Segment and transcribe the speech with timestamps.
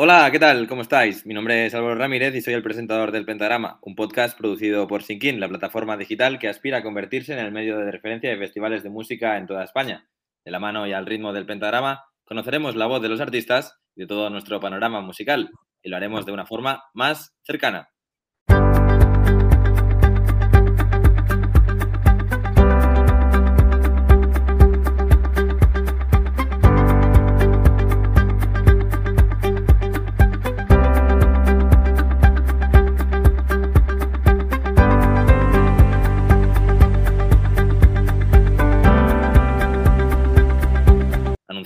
[0.00, 0.68] Hola, ¿qué tal?
[0.68, 1.26] ¿Cómo estáis?
[1.26, 5.02] Mi nombre es Álvaro Ramírez y soy el presentador del Pentagrama, un podcast producido por
[5.02, 8.84] Sinkin, la plataforma digital que aspira a convertirse en el medio de referencia de festivales
[8.84, 10.08] de música en toda España.
[10.44, 14.02] De la mano y al ritmo del Pentagrama, conoceremos la voz de los artistas y
[14.02, 15.50] de todo nuestro panorama musical,
[15.82, 17.88] y lo haremos de una forma más cercana.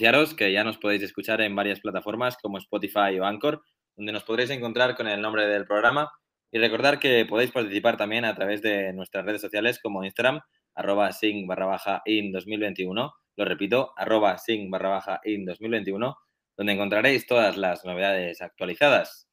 [0.02, 3.62] Que ya nos podéis escuchar en varias plataformas como Spotify o Anchor,
[3.95, 6.11] donde nos podréis encontrar con el nombre del programa.
[6.51, 10.41] Y recordar que podéis participar también a través de nuestras redes sociales como Instagram,
[10.75, 13.15] arroba sing barra baja in 2021.
[13.37, 16.16] Lo repito, arroba sing barra baja in 2021,
[16.56, 19.28] donde encontraréis todas las novedades actualizadas.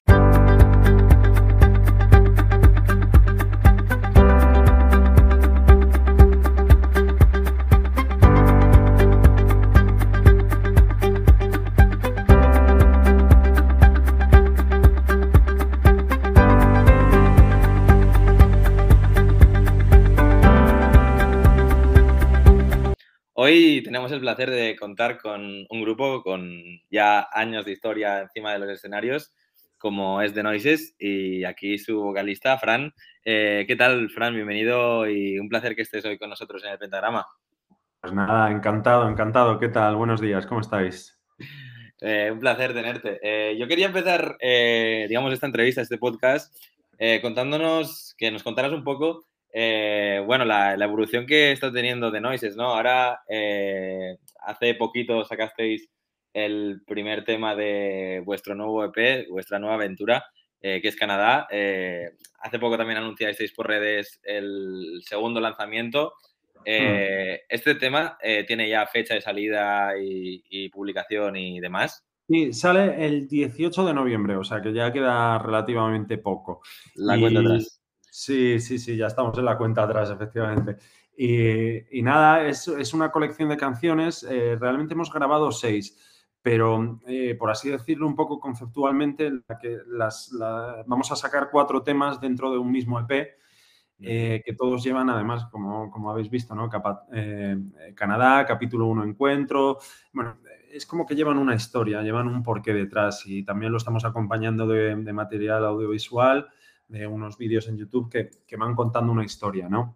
[23.49, 26.51] Hoy tenemos el placer de contar con un grupo con
[26.91, 29.33] ya años de historia encima de los escenarios,
[29.79, 32.93] como es The Noises, y aquí su vocalista, Fran.
[33.25, 34.35] Eh, ¿Qué tal, Fran?
[34.35, 37.25] Bienvenido y un placer que estés hoy con nosotros en el Pentagrama.
[37.99, 39.57] Pues nada, encantado, encantado.
[39.57, 39.95] ¿Qué tal?
[39.95, 41.19] Buenos días, ¿cómo estáis?
[42.01, 43.19] Eh, un placer tenerte.
[43.23, 46.55] Eh, yo quería empezar, digamos, esta entrevista, este podcast,
[47.23, 52.55] contándonos, que nos contaras un poco eh, bueno, la, evolución que está teniendo de Noises,
[52.55, 52.65] ¿no?
[52.65, 55.89] Ahora, eh, hace poquito sacasteis
[56.33, 60.25] el primer tema de vuestro nuevo EP, vuestra nueva aventura,
[60.61, 61.47] eh, que es Canadá.
[62.41, 66.13] hace poco también anunciasteis por redes el segundo lanzamiento.
[66.59, 67.39] Hmm.
[67.47, 72.05] ¿Este tema tiene ya fecha de salida y, publicación y demás?
[72.27, 76.61] Sí, sale el 18 de noviembre, o sea que ya queda relativamente poco.
[76.93, 77.78] La cuenta atrás.
[78.19, 80.75] Sí, sí, sí, ya estamos en la cuenta atrás, efectivamente.
[81.15, 84.27] Y, nada, es, una colección de canciones.
[84.29, 89.31] Eh, realmente hemos grabado seis, pero eh, por así decirlo un poco conceptualmente,
[89.61, 90.31] que las,
[90.85, 93.37] vamos a sacar cuatro temas dentro de un mismo EP.
[94.01, 96.69] Eh, que todos llevan, además, como, como habéis visto, ¿no?
[97.95, 99.77] Canadá, capítulo 1, encuentro.
[100.11, 104.03] Bueno, es como que llevan una historia, llevan un porqué detrás y también lo estamos
[104.03, 106.49] acompañando de material audiovisual
[106.89, 109.95] de unos vídeos en YouTube que, que, van contando una historia, ¿no?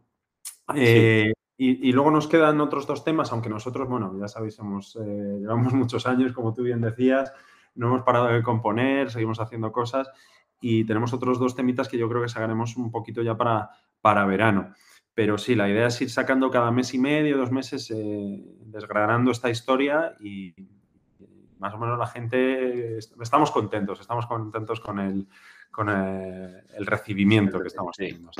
[0.75, 5.37] Eh, y, luego nos quedan otros dos temas, aunque nosotros, bueno, ya sabéis, hemos, eh,
[5.39, 7.31] llevamos muchos años, como tú bien decías,
[7.75, 10.09] no hemos parado de componer, seguimos haciendo cosas
[10.61, 13.69] y tenemos otros dos temitas que yo creo que sacaremos un poquito ya para,
[14.01, 14.73] para verano.
[15.15, 19.31] Pero sí, la idea es ir sacando cada mes y medio, dos meses, eh, desgranando
[19.31, 20.53] esta historia y
[21.59, 25.27] más o menos la gente, estamos contentos, estamos contentos con el,
[25.73, 28.31] con el, recibimiento que estamos teniendo.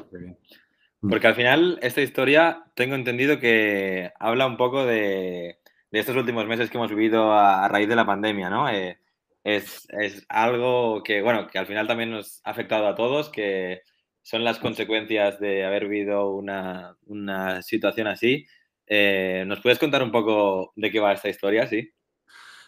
[1.02, 1.10] Mm.
[1.10, 5.58] Porque al final esta historia tengo entendido que habla un poco de,
[5.92, 8.70] estos últimos meses que hemos vivido a, raíz de la pandemia, ¿no?
[8.70, 9.00] Eh,
[9.44, 9.88] es,
[10.30, 13.82] algo que, bueno, que al final también nos ha afectado a todos, que
[14.22, 16.96] son las consecuencias de haber vivido una,
[17.64, 18.46] situación así.
[18.86, 21.92] Eh, ¿Nos puedes contar un poco de qué va esta historia, sí?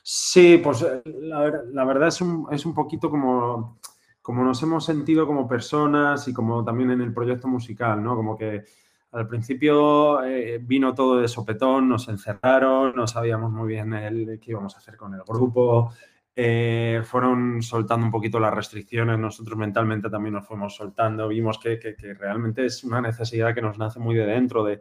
[0.01, 3.79] Sí, pues eh, la, verdad es un, es un poquito como
[4.25, 8.15] como nos hemos sentido como personas y como también en el proyecto musical, ¿no?
[8.15, 8.63] Como que
[9.11, 14.49] al principio eh, vino todo de sopetón, nos encerraron, no sabíamos muy bien el, qué
[14.49, 15.93] íbamos a hacer con el grupo,
[16.35, 21.95] eh, fueron soltando un poquito las restricciones, nosotros mentalmente también nos fuimos soltando, vimos que,
[22.19, 24.79] realmente es una necesidad que nos nace muy de dentro de,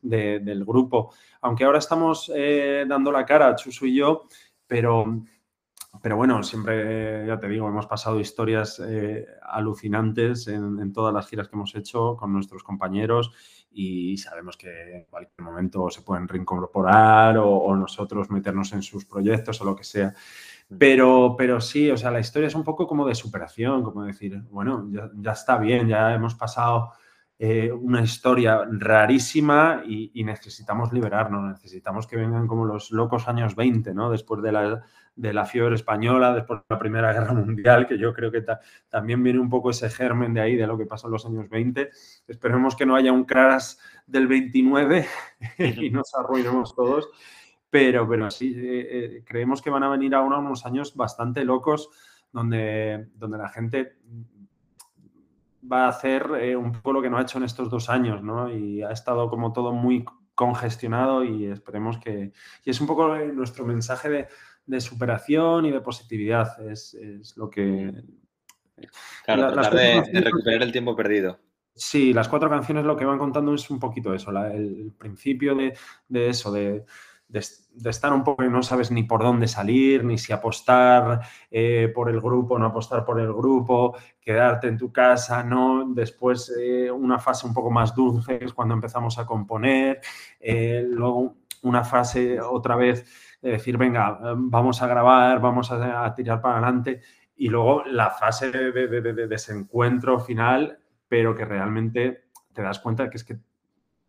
[0.00, 1.12] del grupo.
[1.42, 4.22] Aunque ahora estamos eh, dando la cara, Chuso y yo,
[4.66, 5.20] pero
[6.02, 11.48] pero bueno, siempre, ya te digo, hemos pasado historias eh, alucinantes en, todas las giras
[11.48, 13.32] que hemos hecho con nuestros compañeros
[13.70, 19.60] y sabemos que en cualquier momento se pueden reincorporar o, nosotros meternos en sus proyectos
[19.60, 20.14] o lo que sea.
[20.78, 24.42] Pero, pero sí, o sea, la historia es un poco como de superación, como decir,
[24.50, 26.92] bueno, ya, está bien, ya hemos pasado
[27.38, 33.54] eh, una historia rarísima y, y, necesitamos liberarnos, necesitamos que vengan como los locos años
[33.54, 34.10] 20, ¿no?
[34.10, 34.84] Después de la
[35.16, 38.44] de la fiebre española después de la Primera Guerra Mundial, que yo creo que
[38.88, 41.48] también viene un poco ese germen de ahí, de lo que pasó en los años
[41.48, 41.90] 20.
[42.28, 45.06] Esperemos que no haya un crash del 29
[45.58, 47.08] y nos arruinemos todos,
[47.70, 51.88] pero, pero sí, eh, eh, creemos que van a venir ahora unos años bastante locos
[52.30, 53.96] donde, donde la gente
[55.70, 58.22] va a hacer eh, un poco lo que no ha hecho en estos dos años,
[58.22, 58.50] ¿no?
[58.52, 60.04] Y ha estado como todo muy
[60.34, 62.32] congestionado y esperemos que...
[62.64, 64.28] Y es un poco nuestro mensaje
[64.66, 66.96] de, superación y de positividad, es,
[67.36, 67.92] lo que...
[69.24, 71.38] Claro, tratar de, recuperar el tiempo perdido.
[71.74, 75.76] Sí, las cuatro canciones lo que van contando es un poquito eso, el, principio de,
[76.08, 76.84] de eso, de
[77.28, 81.20] de, estar un poco y no sabes ni por dónde salir, ni si apostar
[81.50, 85.92] eh, por el grupo, no apostar por el grupo, quedarte en tu casa, ¿no?
[85.92, 90.00] Después eh, una fase un poco más dulce es cuando empezamos a componer,
[90.40, 96.40] eh, luego una fase otra vez de decir, venga, vamos a grabar, vamos a, tirar
[96.40, 97.02] para adelante,
[97.36, 100.78] y luego la fase de, de desencuentro final,
[101.08, 103.38] pero que realmente te das cuenta que es que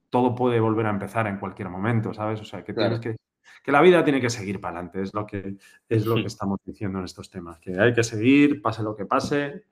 [0.09, 2.39] todo puede volver a empezar en cualquier momento, ¿sabes?
[2.42, 3.15] O sea, que tienes que,
[3.63, 5.56] que la vida tiene que seguir para adelante, es lo que,
[5.89, 9.06] es lo que estamos diciendo en estos temas, que hay que seguir, pase lo que
[9.06, 9.63] pase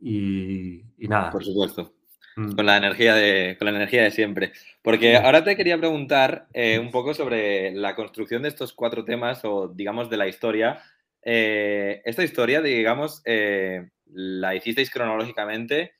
[0.00, 1.30] y, nada.
[1.30, 1.94] Por supuesto.
[2.36, 2.52] Mm.
[2.52, 4.52] Con la, energía de, con la energía de siempre.
[4.82, 9.42] Porque ahora te quería preguntar eh, un poco sobre la construcción de estos cuatro temas
[9.44, 10.82] o, digamos, de la historia.
[11.22, 15.92] Eh, esta historia, digamos, eh, la hicisteis cronológicamente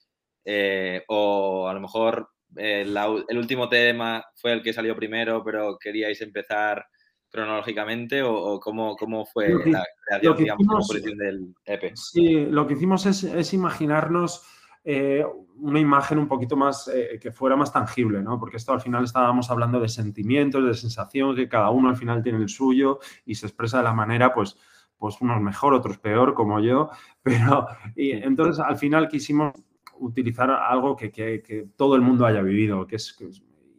[1.08, 2.82] o a lo mejor eh,
[3.28, 6.86] el último tema fue el que salió primero, pero queríais empezar
[7.30, 11.92] cronológicamente o, cómo, fue la creación, digamos, del EP?
[11.94, 14.42] Sí, lo que hicimos es, imaginarnos
[14.84, 15.24] eh,
[15.58, 18.38] una imagen un poquito más, eh, que fuera más tangible, ¿no?
[18.38, 22.22] Porque esto al final estábamos hablando de sentimientos, de sensación, que cada uno al final
[22.22, 24.56] tiene el suyo y se expresa de la manera, pues,
[24.96, 26.90] pues unos mejor, otros peor, como yo,
[27.22, 27.66] pero
[27.96, 29.52] y entonces al final quisimos
[30.00, 33.16] utilizar algo que, todo el mundo haya vivido, que es,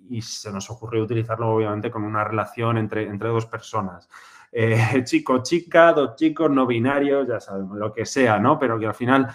[0.10, 4.10] y se nos ocurrió utilizarlo obviamente con una relación entre, entre dos personas.
[4.52, 8.58] Eh, chico, chica, dos chicos, no binarios, ya sabemos, lo que sea, ¿no?
[8.58, 9.30] Pero que al final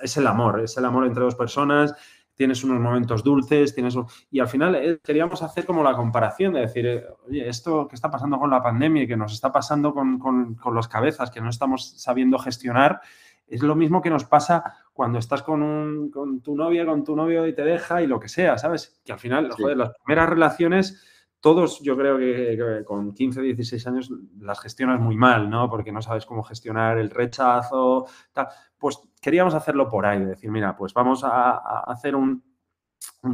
[0.00, 1.94] es el amor, es el amor entre dos personas,
[2.34, 3.96] tienes unos momentos dulces, tienes
[4.30, 7.96] y al final eh, queríamos hacer como la comparación de decir, eh, oye, esto que
[7.96, 11.30] está pasando con la pandemia y que nos está pasando con, con, con las cabezas,
[11.30, 13.00] que no estamos sabiendo gestionar,
[13.46, 16.10] es lo mismo que nos pasa cuando estás con,
[16.42, 19.00] tu novia, con tu novio y te deja y lo que sea, ¿sabes?
[19.04, 21.04] Que al final, joder, las primeras relaciones,
[21.40, 24.10] todos yo creo que, con 15, 16 años
[24.40, 25.70] las gestionas muy mal, ¿no?
[25.70, 28.48] Porque no sabes cómo gestionar el rechazo, tal.
[28.78, 32.42] Pues queríamos hacerlo por ahí, decir, mira, pues vamos a, hacer un,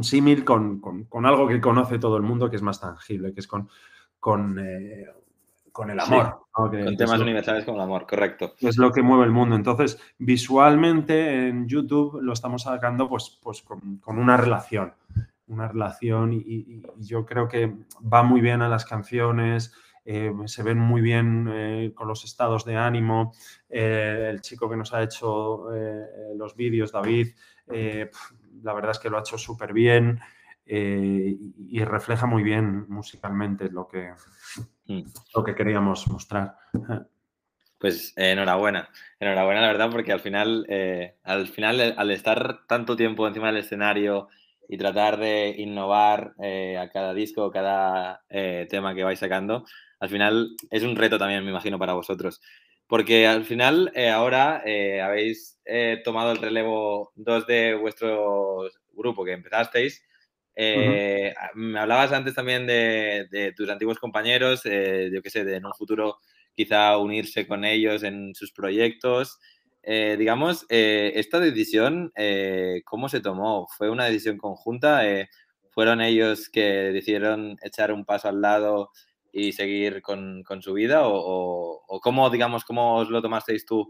[0.01, 0.81] símil con,
[1.25, 3.69] algo que conoce todo el mundo, que es más tangible, que es con,
[4.19, 5.07] con eh,
[5.73, 6.45] con el amor.
[6.51, 8.53] con temas universales como el amor, correcto.
[8.59, 9.55] Es lo que mueve el mundo.
[9.55, 14.93] Entonces, visualmente en YouTube lo estamos sacando pues, pues con, una relación.
[15.47, 19.73] Una relación y, yo creo que va muy bien a las canciones,
[20.05, 23.33] eh, se ven muy bien eh, con los estados de ánimo.
[23.67, 25.65] Eh, el chico que nos ha hecho
[26.35, 27.29] los vídeos, David,
[28.61, 30.19] la verdad es que lo ha hecho súper bien.
[30.65, 34.13] Y refleja muy bien musicalmente lo que,
[34.87, 35.01] mm.
[35.35, 36.55] lo que queríamos mostrar.
[37.79, 38.89] Pues enhorabuena,
[39.19, 43.47] enhorabuena la verdad, porque al final, eh, al final, eh, al estar tanto tiempo encima
[43.47, 44.29] del escenario
[44.69, 46.33] y tratar de innovar
[46.79, 48.23] a cada disco, cada
[48.69, 49.65] tema que vais sacando,
[49.99, 52.41] al final es un reto también, me imagino, para vosotros.
[52.87, 54.63] Porque al final ahora
[55.03, 55.59] habéis
[56.05, 60.01] tomado el relevo dos de vuestro grupo que empezasteis
[60.55, 65.65] eh, me hablabas antes también de, tus antiguos compañeros, eh, yo qué sé, de en
[65.65, 66.19] un futuro
[66.55, 69.39] quizá unirse con ellos en sus proyectos.
[69.81, 72.13] Eh, digamos, esta decisión,
[72.85, 73.67] ¿cómo se tomó?
[73.75, 75.01] ¿Fue una decisión conjunta?
[75.71, 78.91] ¿Fueron ellos que decidieron echar un paso al lado
[79.31, 81.01] y seguir con, su vida?
[81.05, 83.89] ¿O, cómo, digamos, cómo os lo tomasteis tú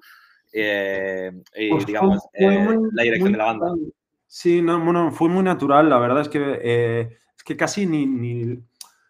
[0.54, 3.74] y, pues digamos, la dirección de la banda?
[4.36, 5.88] Sí, no, bueno, fue muy natural.
[5.88, 8.58] La verdad es que, eh, es que casi ni, ni, O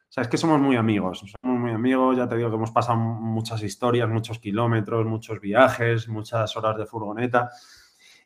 [0.10, 1.24] sea, es que somos muy amigos.
[1.42, 2.18] Somos muy amigos.
[2.18, 6.86] Ya te digo que hemos pasado muchas historias, muchos kilómetros, muchos viajes, muchas horas de
[6.86, 7.50] furgoneta.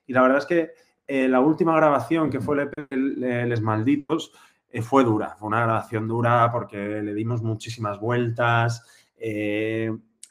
[0.07, 0.71] Y la verdad es que
[1.07, 4.31] eh, la última grabación, que fue el Les Malditos,
[4.67, 5.35] eh, fue dura.
[5.37, 8.83] Fue una grabación dura porque le dimos muchísimas vueltas.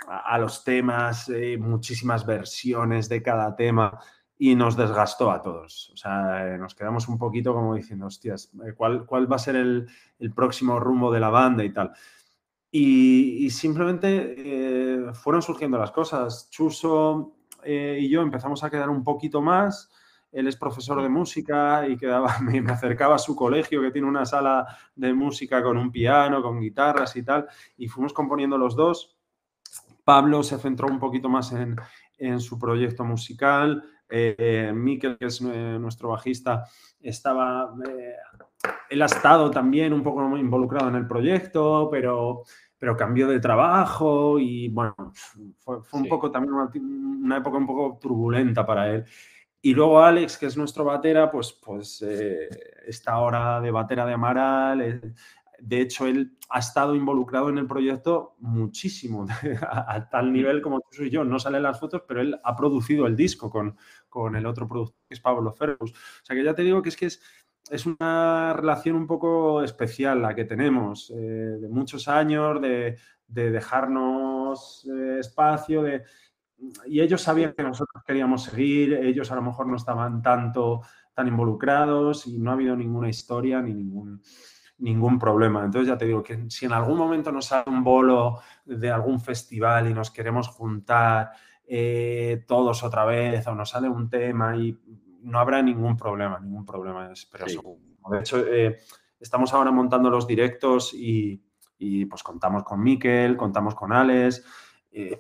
[0.09, 3.99] a los temas, muchísimas versiones de cada tema
[4.39, 5.91] y nos desgastó a todos.
[5.95, 9.41] O sea, eh, nos quedamos un poquito como diciendo, hostias, eh, ¿cuál, cuál va a
[9.41, 9.89] ser el,
[10.35, 11.93] próximo rumbo de la banda y tal?
[12.71, 16.51] Y, simplemente eh, fueron surgiendo las cosas.
[16.51, 17.33] Chuso
[17.65, 19.91] y yo empezamos a quedar un poquito más.
[20.31, 24.07] Él es profesor de música y quedaba, me, me, acercaba a su colegio que tiene
[24.07, 27.47] una sala de música con un piano, con guitarras y tal.
[27.79, 29.17] Y fuimos componiendo los dos.
[30.05, 31.77] Pablo se centró un poquito más en,
[32.19, 33.83] en su proyecto musical.
[34.09, 36.65] Eh, Mikel, que es nuestro bajista,
[37.01, 37.75] estaba,
[38.89, 42.45] él ha estado también un poco involucrado en el proyecto, pero,
[42.79, 44.95] pero cambió de trabajo y bueno,
[45.59, 49.05] fue, un poco también una, época un poco turbulenta para él.
[49.63, 52.49] Y luego Alex, que es nuestro batera, pues, pues eh,
[52.87, 55.15] está ahora de batera de Amaral.
[55.57, 59.27] Eh, de hecho, él ha estado involucrado en el proyecto muchísimo,
[59.63, 61.25] a, tal nivel como tú y yo.
[61.25, 63.77] No salen las fotos, pero él ha producido el disco con,
[64.09, 65.93] con el otro productor, que es Pablo Fergus.
[65.93, 67.21] O sea que ya te digo que es que es,
[67.71, 72.97] es una relación un poco especial la que tenemos, eh, de muchos años, de,
[73.27, 74.85] de dejarnos
[75.19, 76.05] espacio, de
[76.87, 80.81] y ellos sabían que nosotros queríamos seguir, ellos a lo mejor no estaban tanto
[81.15, 84.23] tan involucrados y no ha habido ninguna historia ni ningún,
[84.79, 85.65] ningún problema.
[85.65, 89.21] Entonces ya te digo que si en algún momento nos sale un bolo de algún
[89.21, 91.33] festival y nos queremos juntar
[91.67, 94.79] eh, todos otra vez o nos sale un tema y
[95.23, 97.11] no habrá ningún problema, ningún problema.
[97.33, 97.47] Pero
[98.11, 98.79] de hecho, eh,
[99.19, 101.43] estamos ahora montando los directos y,
[102.09, 104.45] pues contamos con Miquel, contamos con Alex.
[104.93, 105.19] Eh,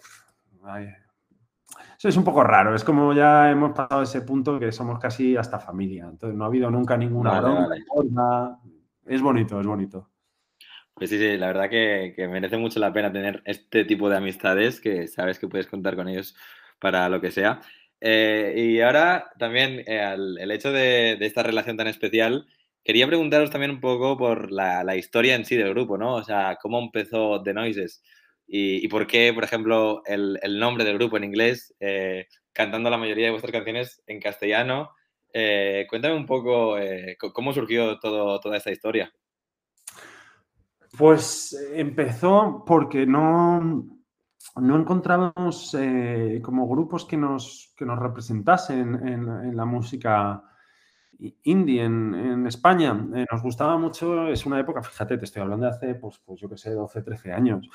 [1.98, 5.36] eso es un poco raro, es como ya hemos pasado ese punto que somos casi
[5.36, 6.06] hasta familia.
[6.08, 7.66] Entonces no ha habido nunca ninguna
[9.06, 10.10] Es bonito, es bonito.
[10.94, 14.80] Pues sí, sí, la verdad que, merece mucho la pena tener este tipo de amistades
[14.80, 16.34] que sabes que puedes contar con ellos
[16.78, 17.60] para lo que sea.
[18.00, 22.46] Eh, y ahora también eh, el, hecho de, esta relación tan especial,
[22.84, 26.14] quería preguntaros también un poco por la, la, historia en sí del grupo, ¿no?
[26.14, 28.02] O sea, cómo empezó The Noises.
[28.48, 33.26] Y, por qué, por ejemplo, el, nombre del grupo en inglés, eh, cantando la mayoría
[33.26, 34.92] de vuestras canciones en castellano.
[35.38, 39.12] Eh, cuéntame un poco eh, cómo surgió toda esta historia.
[40.96, 43.86] Pues empezó porque no,
[44.56, 45.76] no encontrábamos
[46.42, 50.42] como grupos que nos, que nos representasen en, la música
[51.42, 52.94] indie en, España.
[52.94, 56.48] nos gustaba mucho, es una época, fíjate, te estoy hablando de hace, pues, pues yo
[56.48, 57.68] qué sé, 12, 13 años.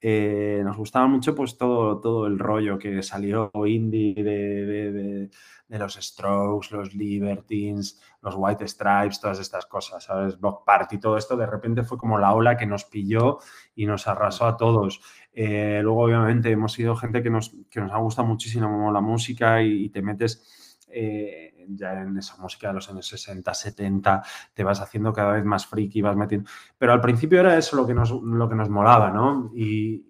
[0.00, 5.30] Eh, nos gustaba mucho pues todo, todo el rollo que salió indie de,
[5.68, 10.38] los Strokes, los Libertines, los White Stripes, todas estas cosas, ¿sabes?
[10.38, 13.38] Block Party, todo esto de repente fue como la ola que nos pilló
[13.74, 15.00] y nos arrasó a todos.
[15.32, 19.62] Eh, luego, obviamente, hemos sido gente que nos, que nos ha gustado muchísimo la música
[19.62, 20.67] y, te metes...
[20.90, 24.22] Eh, ya en esa música de los años 60, 70,
[24.54, 26.48] te vas haciendo cada vez más friki, vas metiendo...
[26.78, 29.50] Pero al principio era eso lo que nos, lo que nos molaba, ¿no?
[29.54, 30.04] Y,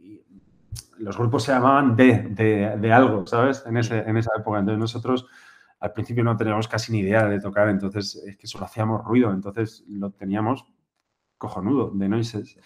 [0.98, 3.62] los grupos se llamaban de, de, algo, ¿sabes?
[3.66, 4.58] En, ese, en esa época.
[4.58, 5.26] Entonces nosotros
[5.80, 9.30] al principio no teníamos casi ni idea de tocar, entonces es que solo hacíamos ruido,
[9.32, 10.64] entonces lo teníamos
[11.36, 12.58] cojonudo, de noises.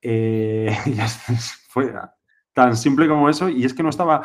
[0.00, 0.96] Eh, y
[1.68, 1.92] fue
[2.52, 4.22] tan simple como eso, y es que no estaba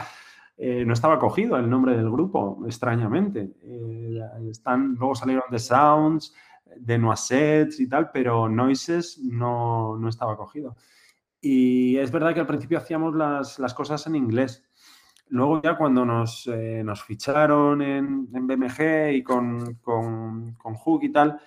[0.63, 3.51] eh, no estaba cogido el nombre del grupo, extrañamente.
[3.63, 6.35] Eh, están, luego salieron The Sounds,
[6.85, 10.75] The Noisettes y tal, pero Noises no, no, estaba cogido.
[11.41, 14.63] Y es verdad que al principio hacíamos las, cosas en inglés.
[15.29, 21.05] Luego ya cuando nos, eh, nos ficharon en, en, BMG y con, con, con Hook
[21.05, 21.41] y tal,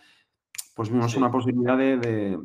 [0.75, 2.37] pues vimos una posibilidad de,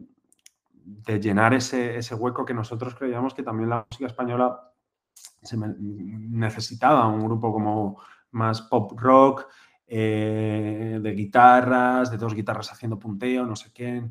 [0.83, 4.68] de, llenar ese, ese, hueco que nosotros creíamos que también la música española
[5.41, 7.97] se necesitaba un grupo como
[8.31, 9.47] más pop rock,
[9.88, 14.01] eh, de guitarras, de dos guitarras haciendo punteo, no sé qué.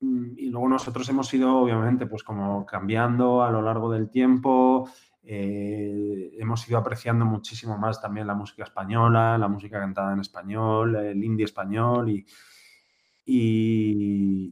[0.00, 4.88] Mm, y luego nosotros hemos ido, obviamente, pues como cambiando a lo largo del tiempo.
[5.22, 10.96] Eh, hemos ido apreciando muchísimo más también la música española, la música cantada en español,
[10.96, 12.24] el indie español y,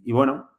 [0.05, 0.54] y bueno,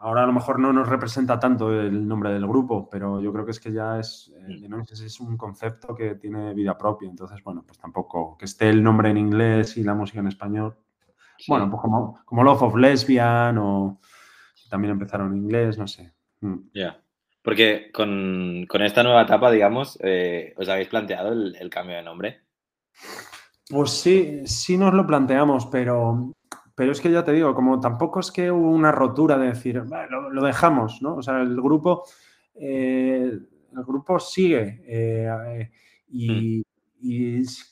[0.00, 3.44] Ahora a lo mejor no nos representa tanto el nombre del grupo, pero yo creo
[3.44, 7.10] que es que ya es, eh, es un concepto que tiene vida propia.
[7.10, 10.76] Entonces, bueno, pues tampoco que esté el nombre en inglés y la música en español.
[11.48, 14.00] Bueno, pues como, como Love of Lesbian o
[14.70, 16.12] también empezaron en inglés, no sé.
[16.42, 16.56] Mm.
[16.74, 17.00] Ya.
[17.42, 22.42] Porque con, esta nueva etapa, digamos, eh, ¿os habéis planteado el, el cambio de nombre?
[23.68, 26.34] Pues sí, sí nos lo planteamos, pero
[26.78, 29.82] pero es que ya te digo, como tampoco es que hubo una rotura de decir,
[30.30, 31.16] lo, dejamos, ¿no?
[31.16, 32.04] O sea, el grupo,
[32.54, 33.36] eh,
[33.72, 34.84] el grupo sigue.
[34.86, 35.72] Eh,
[36.08, 36.62] y,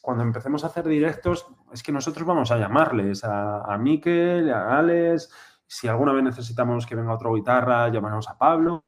[0.01, 4.77] cuando empecemos a hacer directos, es que nosotros vamos a llamarles a, a Miquel, a
[4.77, 5.31] Alex.
[5.69, 8.87] Si alguna vez necesitamos que venga otra guitarra, llamaremos a Pablo.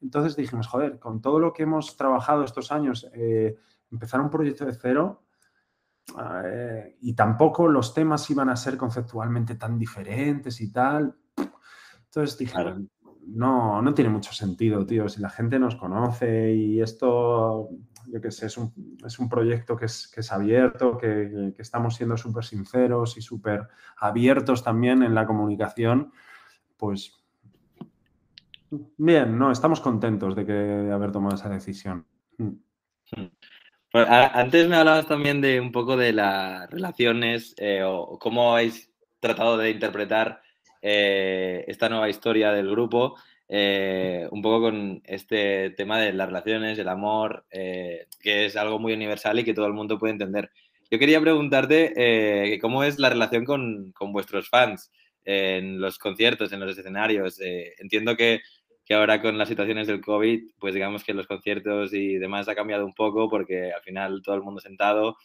[0.00, 3.54] Entonces dijimos, joder, con todo lo que hemos trabajado estos años, eh,
[3.92, 5.21] empezar un proyecto de cero
[6.44, 11.16] eh, y tampoco los temas iban a ser conceptualmente tan diferentes y tal.
[12.04, 12.58] Entonces dije,
[13.26, 15.08] no, no tiene mucho sentido, tío.
[15.08, 17.70] Si la gente nos conoce y esto,
[18.06, 18.72] yo qué sé, es un,
[19.04, 23.22] es un proyecto que es, que es abierto, que, que, estamos siendo súper sinceros y
[23.22, 26.12] súper abiertos también en la comunicación,
[26.76, 27.22] pues
[28.96, 32.06] bien, no, estamos contentos de, que, de haber tomado esa decisión.
[33.92, 38.90] Pues, antes me hablabas también de un poco de las relaciones eh, o cómo habéis
[39.20, 40.40] tratado de interpretar
[40.80, 43.16] eh, esta nueva historia del grupo,
[43.50, 48.06] eh, un poco con este tema de las relaciones, el amor, que
[48.46, 50.50] es algo muy universal y que todo el mundo puede entender.
[50.90, 54.90] Yo quería preguntarte cómo es la relación con, con, vuestros fans
[55.24, 57.38] en los conciertos, en los escenarios.
[57.78, 58.40] entiendo que
[58.84, 62.54] que ahora con las situaciones del COVID, pues digamos que los conciertos y demás ha
[62.54, 65.16] cambiado un poco porque al final todo el mundo sentado.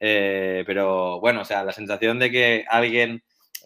[0.00, 3.22] Eh, pero bueno, o sea, la sensación de que alguien,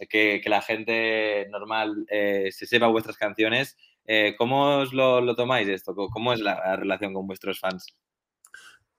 [0.09, 5.35] que, que la gente normal eh, se sepa vuestras canciones, eh, ¿cómo os lo, lo,
[5.35, 5.95] tomáis esto?
[5.95, 7.95] ¿Cómo es la, relación con vuestros fans?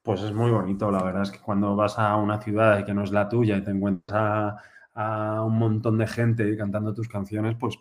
[0.02, 3.02] Pues es muy bonito, la verdad es que cuando vas a una ciudad que no
[3.02, 4.54] es la tuya y te encuentras
[4.94, 7.76] a un montón de gente cantando tus canciones, pues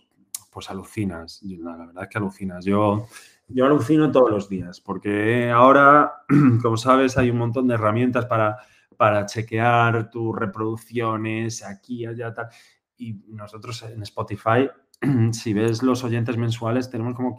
[0.60, 1.42] pues alucinas.
[1.42, 2.66] La verdad es que alucinas.
[2.66, 3.08] Yo,
[3.48, 6.24] yo alucino todos los días, porque ahora,
[6.62, 8.58] como sabes, hay un montón de herramientas para,
[8.98, 12.50] para chequear tus reproducciones aquí, allá, tal.
[12.98, 14.70] Y nosotros en Spotify,
[15.32, 17.38] si ves los oyentes mensuales, tenemos como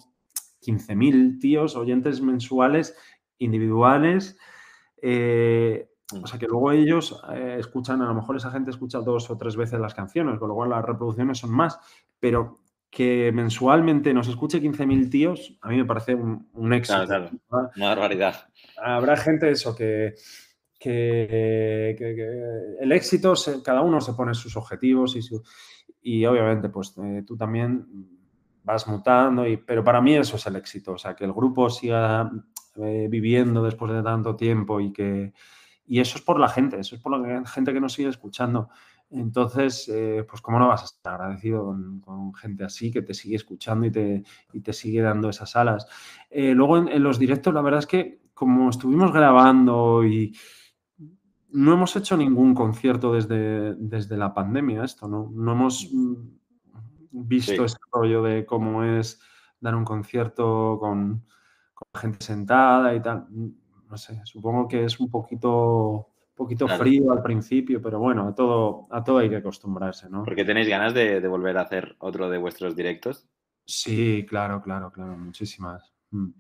[0.62, 2.96] 15.000 tíos, oyentes mensuales
[3.36, 4.38] individuales.
[5.02, 5.90] Eh,
[6.22, 9.36] o sea que luego ellos eh, escuchan, a lo mejor esa gente escucha dos o
[9.36, 11.78] tres veces las canciones, con lo cual las reproducciones son más,
[12.18, 12.56] pero
[12.90, 17.06] que mensualmente nos escuche 15.000 tíos, a mí me parece un, éxito.
[17.06, 17.70] Claro, claro.
[17.76, 18.48] Una barbaridad.
[18.76, 20.14] Habrá gente eso que,
[20.78, 25.20] que, el éxito, cada uno se pone sus objetivos y,
[26.02, 27.86] y obviamente pues eh, tú también
[28.64, 31.70] vas mutando, y, pero para mí eso es el éxito, o sea, que el grupo
[31.70, 32.30] siga
[32.76, 35.32] eh, viviendo después de tanto tiempo y que...
[35.86, 38.68] Y eso es por la gente, eso es por la gente que nos sigue escuchando.
[39.10, 43.36] Entonces, eh, pues cómo no vas a estar agradecido con, gente así que te sigue
[43.36, 44.24] escuchando y te,
[44.62, 45.86] te sigue dando esas alas.
[46.30, 50.36] Eh, luego en, los directos, la verdad es que como estuvimos grabando y
[51.50, 55.28] no hemos hecho ningún concierto desde, desde la pandemia, esto, ¿no?
[55.34, 55.90] No hemos
[57.10, 59.20] visto ese rollo de cómo es
[59.58, 61.24] dar un concierto con,
[61.74, 63.26] con gente sentada y tal.
[63.90, 66.09] No sé, supongo que es un poquito
[66.40, 70.24] poquito frío al principio, pero bueno, a todo, a todo hay que acostumbrarse, ¿no?
[70.24, 73.28] ¿Porque tenéis ganas de, volver a hacer otro de vuestros directos?
[73.66, 75.92] Sí, claro, claro, claro, muchísimas.
[76.10, 76.30] Mm.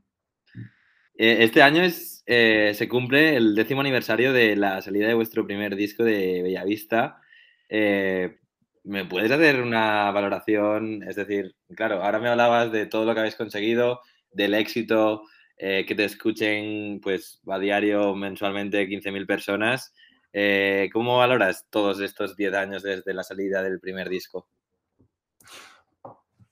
[1.16, 5.46] Eh, este año es, eh, se cumple el décimo aniversario de la salida de vuestro
[5.46, 7.20] primer disco de Bellavista.
[7.68, 8.38] Eh,
[8.84, 11.02] ¿Me puedes hacer una valoración?
[11.02, 14.00] Es decir, claro, ahora me hablabas de todo lo que habéis conseguido,
[14.32, 15.24] del éxito,
[15.62, 19.92] eh, que te escuchen pues a diario, mensualmente 15.000 personas.
[20.32, 24.48] Eh, ¿Cómo valoras todos estos 10 años desde la salida del primer disco?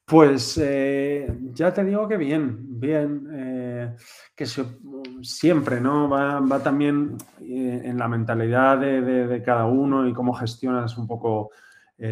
[0.05, 3.97] Pues eh, ya te digo que bien, bien,
[4.35, 4.47] que
[5.23, 6.11] siempre, ¿no?
[6.11, 11.51] Va, también en la mentalidad de, cada uno y cómo gestionas un poco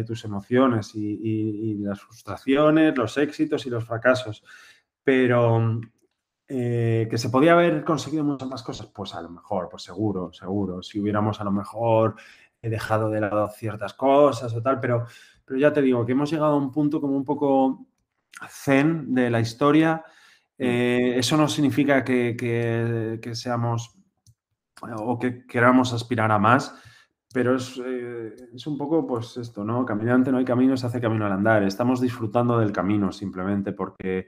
[0.05, 4.43] tus emociones y, las frustraciones, los éxitos y los fracasos.
[5.03, 5.79] Pero
[6.47, 10.31] eh, que se podía haber conseguido muchas más cosas, pues a lo mejor, pues seguro,
[10.31, 10.81] seguro.
[10.81, 12.15] Si hubiéramos a lo mejor
[12.61, 15.05] dejado de lado ciertas cosas o tal, pero,
[15.45, 17.85] pero ya te digo que hemos llegado a un punto como un poco
[18.49, 20.03] zen de la historia.
[20.57, 20.63] Mm.
[20.63, 22.35] Eh, eso no significa que,
[23.21, 23.95] que, seamos
[24.81, 26.75] o que queramos aspirar a más,
[27.33, 29.85] pero es, eh, es, un poco pues esto, ¿no?
[29.85, 31.63] Caminante no hay camino, se hace camino al andar.
[31.63, 34.27] Estamos disfrutando del camino simplemente porque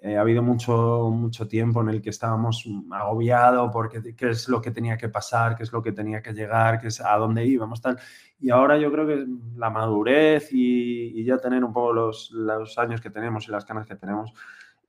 [0.00, 4.62] eh, ha habido mucho, mucho tiempo en el que estábamos agobiados porque qué es lo
[4.62, 7.44] que tenía que pasar, qué es lo que tenía que llegar, qué es a dónde
[7.44, 7.98] íbamos, tal.
[8.38, 13.00] Y ahora yo creo que la madurez y, ya tener un poco los, los, años
[13.00, 14.32] que tenemos y las ganas que tenemos,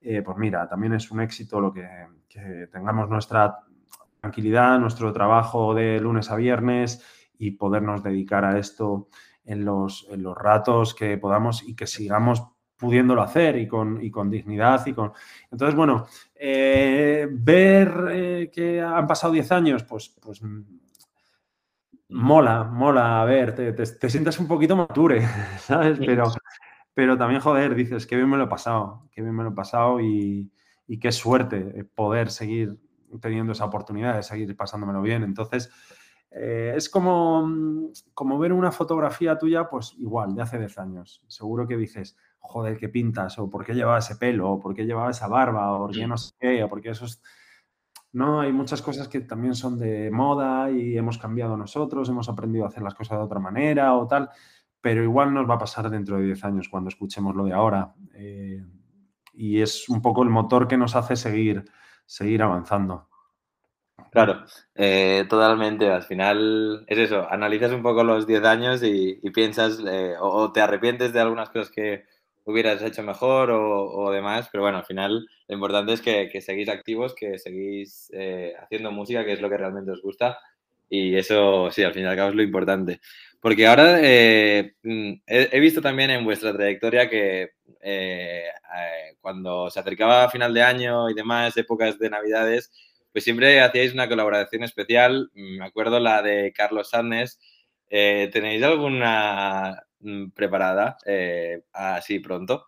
[0.01, 1.87] eh, pues mira, también es un éxito lo que,
[2.29, 3.57] que tengamos nuestra
[4.21, 7.03] tranquilidad, nuestro trabajo de lunes a viernes
[7.39, 9.07] y podernos dedicar a esto
[9.43, 12.43] en los, en los ratos que podamos y que sigamos
[12.79, 15.11] pudiéndolo hacer y con, y con dignidad y con...
[15.51, 20.41] Entonces, bueno, eh, ver eh, que han pasado 10 años, pues, pues
[22.07, 25.27] mola, mola, a ver, te, te, sientas un poquito mature,
[25.59, 25.99] ¿sabes?
[25.99, 26.31] Pero,
[26.93, 29.55] pero también, joder, dices, qué bien me lo he pasado, qué bien me lo he
[29.55, 30.49] pasado y,
[30.87, 32.79] y qué suerte poder seguir
[33.21, 35.23] teniendo esa oportunidad de seguir pasándomelo bien.
[35.23, 35.69] Entonces,
[36.31, 41.23] eh, es como, como ver una fotografía tuya, pues igual, de hace 10 años.
[41.27, 43.37] Seguro que dices, joder, ¿qué pintas?
[43.39, 44.51] O ¿por qué llevaba ese pelo?
[44.51, 45.73] O ¿por qué llevaba esa barba?
[45.73, 46.63] O ¿por qué no sé qué?
[46.63, 47.21] O ¿por qué eso es...
[48.11, 52.65] No, hay muchas cosas que también son de moda y hemos cambiado nosotros, hemos aprendido
[52.65, 54.29] a hacer las cosas de otra manera o tal,
[54.81, 57.93] pero igual nos va a pasar dentro de 10 años cuando escuchemos lo de ahora.
[58.15, 58.65] Eh,
[59.33, 61.65] y es un poco el motor que nos hace seguir,
[62.05, 63.09] seguir avanzando.
[64.11, 64.43] Claro,
[64.75, 65.89] eh, totalmente.
[65.89, 70.61] Al final es eso, analizas un poco los 10 años y, piensas eh, o, te
[70.61, 72.05] arrepientes de algunas cosas que
[72.51, 77.15] hubieras hecho mejor o, demás, pero bueno, al final lo importante es que, seguís activos,
[77.15, 80.39] que seguís eh, haciendo música, que es lo que realmente os gusta
[80.89, 82.99] y eso sí, al fin y al cabo es lo importante.
[83.39, 87.51] Porque ahora mm, he, visto también en vuestra trayectoria que
[89.21, 92.71] cuando se acercaba a final de año y demás, épocas de Navidades,
[93.11, 95.29] pues siempre hacíais una colaboración especial.
[95.33, 97.39] Me acuerdo la de Carlos Sánchez.
[97.89, 102.65] Eh, ¿Tenéis alguna mm, preparada eh, así pronto?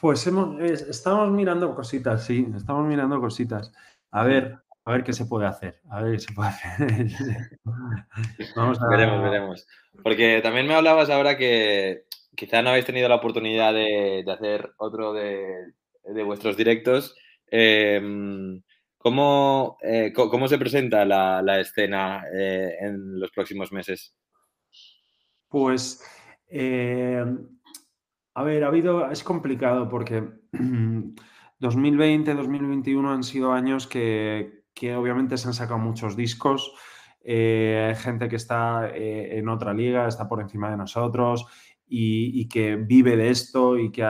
[0.00, 3.72] Pues hemos, estamos mirando cositas, sí, estamos mirando cositas.
[4.10, 5.80] A ver, a ver qué se puede hacer.
[5.90, 7.10] A ver qué se puede hacer.
[8.56, 8.88] Vamos a...
[8.88, 9.66] Veremos, veremos.
[10.02, 15.12] Porque también me hablabas ahora que quizá no habéis tenido la oportunidad de, hacer otro
[15.12, 15.72] de,
[16.24, 17.14] vuestros directos.
[17.46, 18.62] Em,
[19.02, 24.14] ¿Cómo, eh, ¿Cómo, se presenta la, escena eh, en los próximos meses?
[25.48, 26.04] Pues,
[26.46, 27.24] eh,
[28.34, 30.22] a ver, ha habido, es complicado porque
[31.58, 34.62] 2020, 2021 han sido años que,
[34.96, 36.72] obviamente se han sacado muchos discos.
[37.26, 41.46] hay gente que está en otra liga, está por encima de nosotros
[41.88, 44.04] y, que vive de esto y que,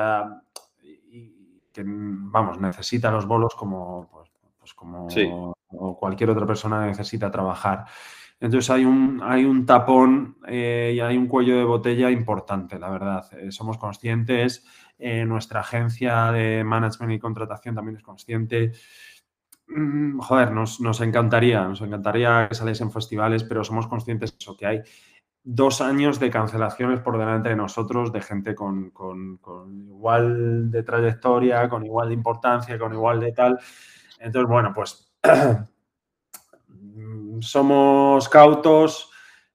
[1.73, 4.32] que, vamos, necesita los bolos como, pues,
[4.63, 5.09] pues como
[5.99, 7.85] cualquier otra persona necesita trabajar.
[8.39, 12.91] Entonces hay un, hay un tapón eh, y hay un cuello de botella importante, la
[12.91, 13.27] verdad.
[13.33, 14.65] Eh, somos conscientes,
[15.01, 18.73] eh, nuestra agencia de management y contratación también es consciente.
[19.67, 24.67] Mm, joder, nos, encantaría, nos encantaría que saliesen festivales, pero somos conscientes de eso, que
[24.67, 24.81] hay
[25.43, 29.41] dos años de cancelaciones por delante de nosotros, de gente con, con
[29.89, 33.59] igual de trayectoria, con igual de importancia, con igual de tal.
[34.23, 35.13] Entonces, bueno, pues
[37.41, 39.11] somos cautos,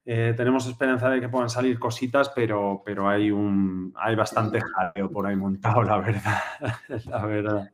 [0.05, 5.09] eh, tenemos esperanza de que puedan salir cositas, pero, pero hay un hay bastante jaleo
[5.09, 6.39] por ahí montado, la verdad.
[7.05, 7.71] la verdad.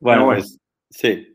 [0.00, 0.58] Bueno, pues
[0.90, 1.30] sí.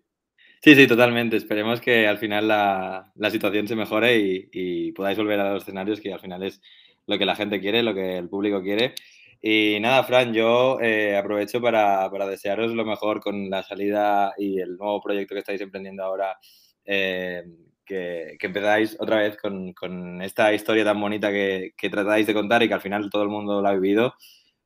[0.62, 1.38] Sí, sí, totalmente.
[1.38, 6.14] Esperemos que al final la, situación se mejore y, podáis volver a los escenarios, que
[6.14, 6.62] al final es
[7.08, 8.94] lo que la gente quiere, lo que el público quiere.
[9.42, 14.76] Y nada, Fran, yo eh, aprovecho para, desearos lo mejor con la salida y el
[14.78, 16.38] nuevo proyecto que estáis emprendiendo ahora,
[16.84, 17.44] eh,
[17.86, 22.68] que, que, empezáis otra vez con, esta historia tan bonita que, tratáis de contar y
[22.68, 24.14] que al final todo el mundo la ha vivido.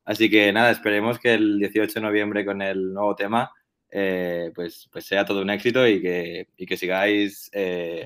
[0.04, 3.50] Así que nada, esperemos que el 18 de noviembre con el nuevo tema
[3.90, 7.50] eh, pues, pues sea todo un éxito y que, que sigáis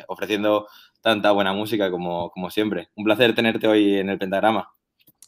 [0.09, 0.69] ofreciendo
[1.01, 2.91] tanta buena música como siempre.
[2.97, 4.71] Un placer tenerte hoy en el Pentagrama.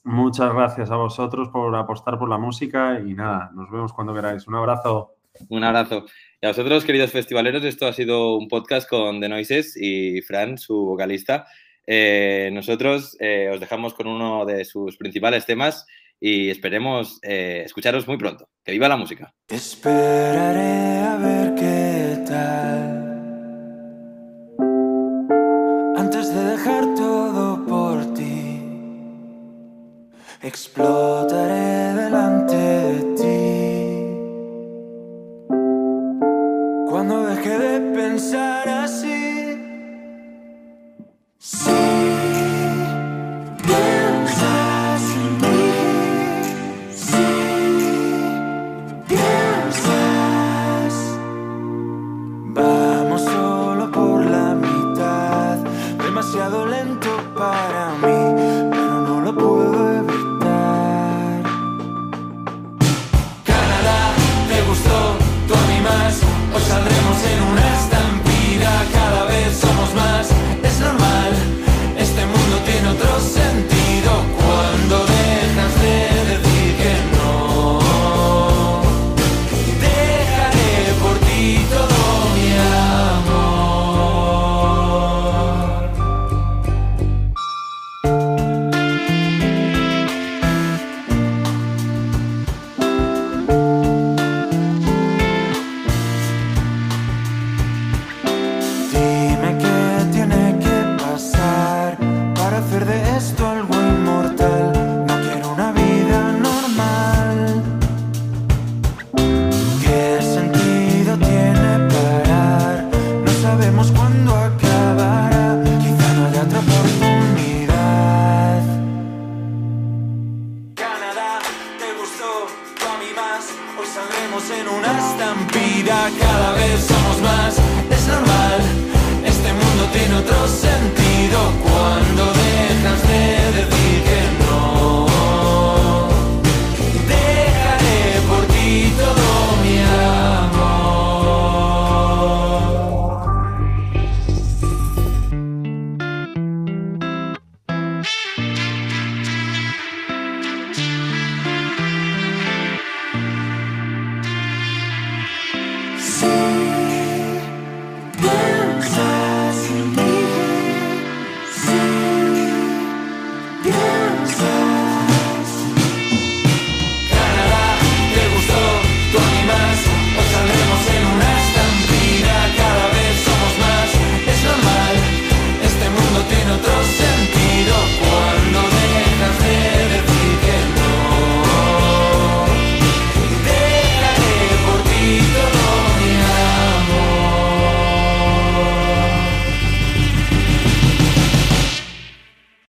[0.02, 4.46] Muchas gracias a vosotros por apostar por la música y nada, nos vemos cuando queráis.
[4.46, 5.16] Un abrazo.
[5.48, 6.06] Un abrazo.
[6.40, 10.58] Y a vosotros, queridos festivaleros, esto ha sido un podcast con The Noises y Fran,
[10.58, 11.46] su vocalista.
[11.86, 15.86] Eh, nosotros eh, os dejamos con uno de sus principales temas
[16.20, 18.48] y esperemos eh, escucharos muy pronto.
[18.64, 19.34] ¡Que viva la música!
[19.48, 22.99] Esperaré a ver qué tal.
[30.50, 31.60] Explotaré